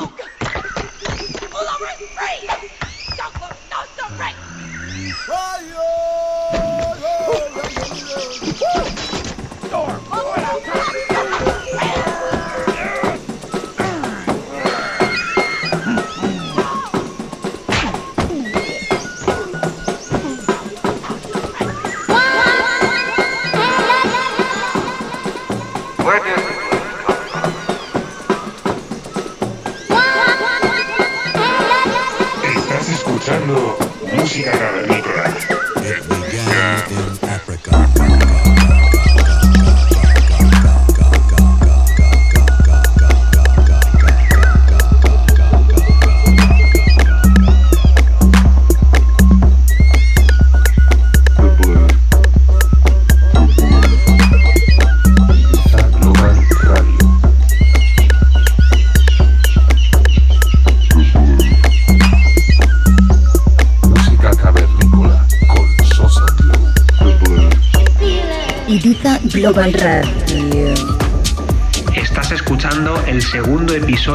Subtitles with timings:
[0.00, 0.06] No!
[0.06, 2.50] Pull over and freeze!
[3.16, 4.36] Don't look, no, don't break!
[5.26, 5.74] Fire!
[9.66, 10.07] Storm!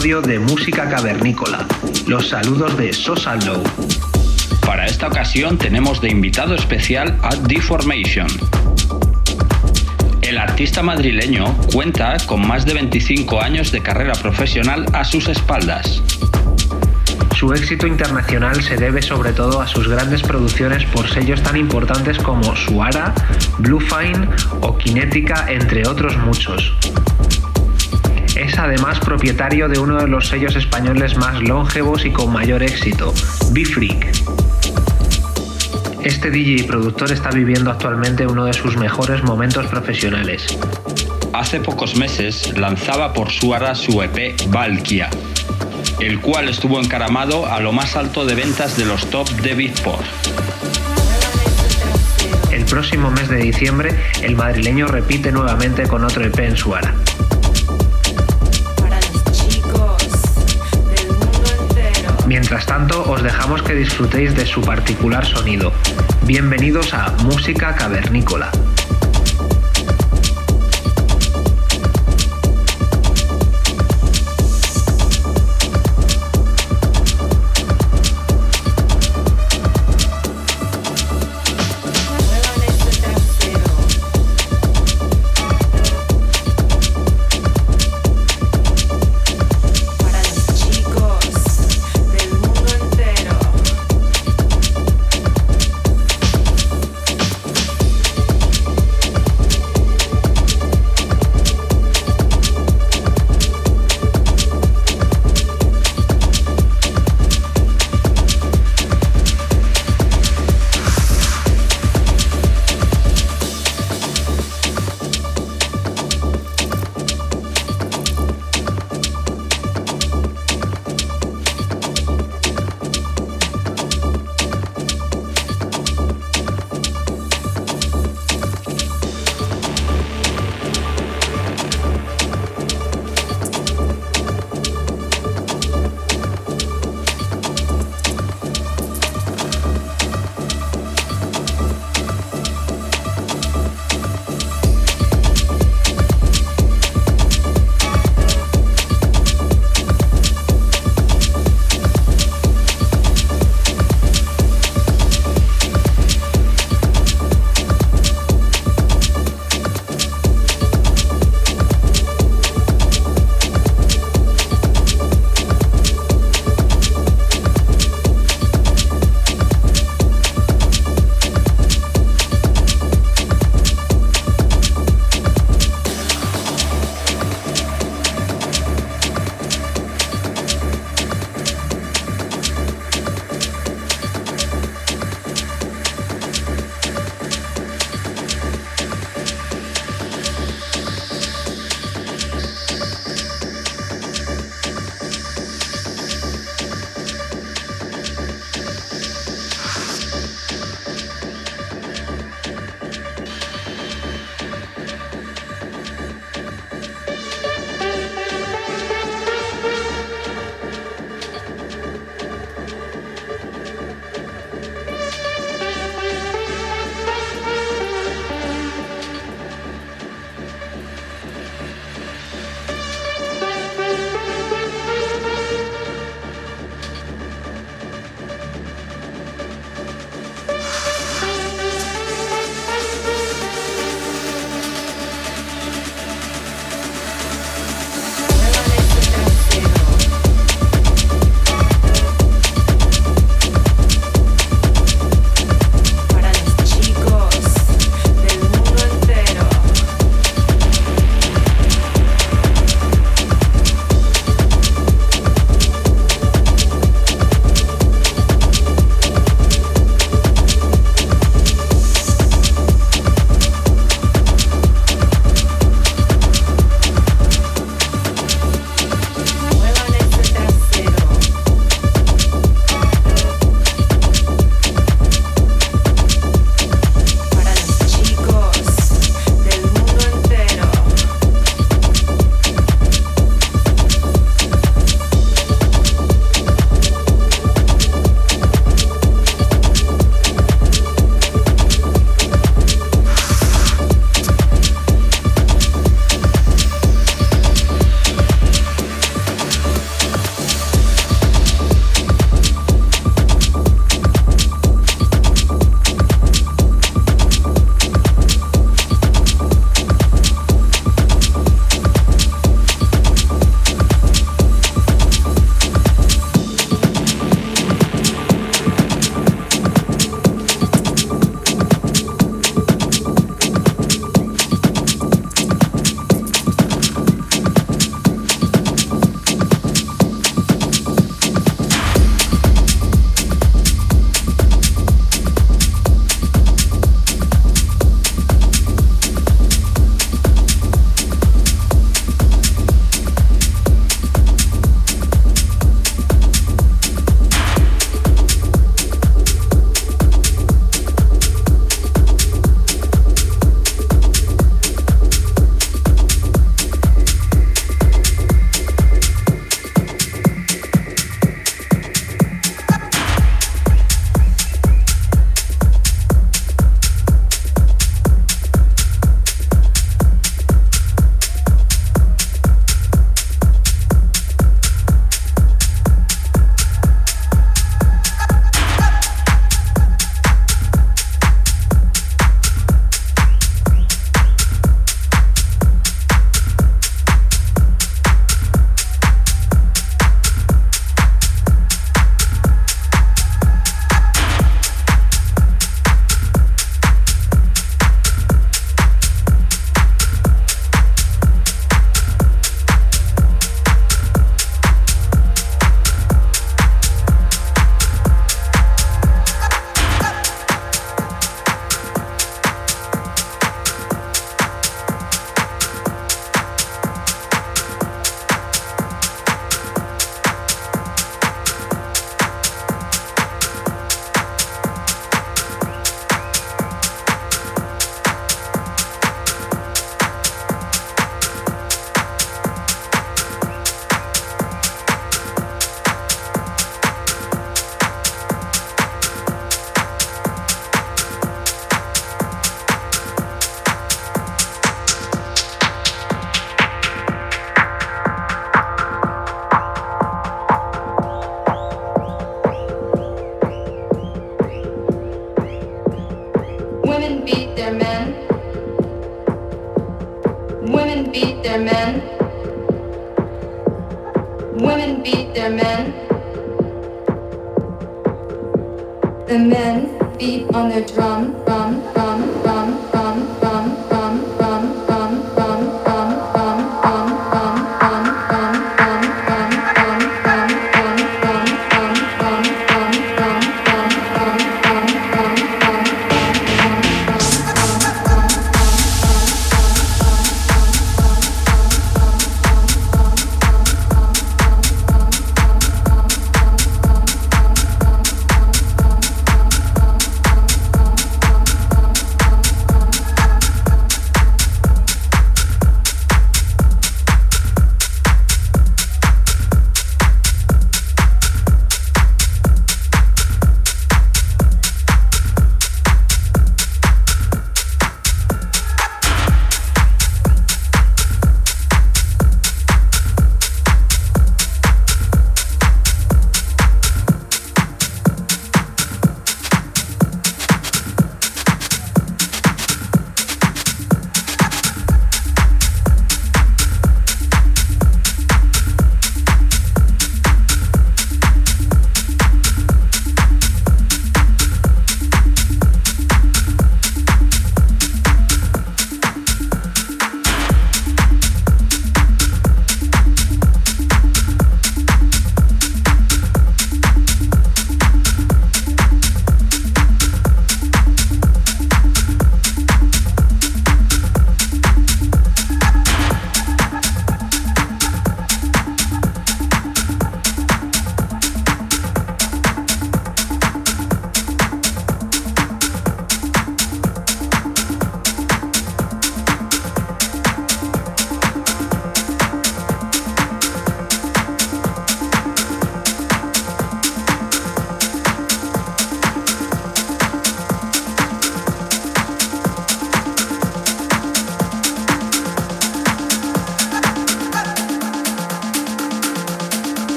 [0.00, 1.66] Episodio de Música Cavernícola.
[2.06, 3.62] Los saludos de Sosa Low.
[4.64, 8.26] Para esta ocasión tenemos de invitado especial a Deformation.
[10.22, 16.02] El artista madrileño cuenta con más de 25 años de carrera profesional a sus espaldas.
[17.36, 22.16] Su éxito internacional se debe sobre todo a sus grandes producciones por sellos tan importantes
[22.18, 23.14] como Suara,
[23.58, 24.28] Bluefine
[24.62, 26.74] o Kinetica, entre otros muchos.
[28.40, 33.12] Es además propietario de uno de los sellos españoles más longevos y con mayor éxito,
[33.52, 34.12] B-Freak.
[36.02, 40.58] Este DJ y productor está viviendo actualmente uno de sus mejores momentos profesionales.
[41.34, 45.10] Hace pocos meses lanzaba por Suara su EP Valkia,
[45.98, 50.06] el cual estuvo encaramado a lo más alto de ventas de los top de Beatport.
[52.50, 56.94] El próximo mes de diciembre, el madrileño repite nuevamente con otro EP en Suara.
[62.40, 65.74] Mientras tanto, os dejamos que disfrutéis de su particular sonido.
[66.22, 68.50] Bienvenidos a Música Cavernícola.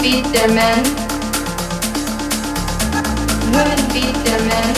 [0.00, 0.82] beat their men.
[3.52, 4.74] Women beat their men.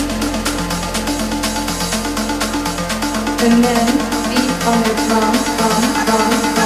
[3.39, 3.87] The men
[4.29, 6.62] beat on their drum, drum, drum, drum.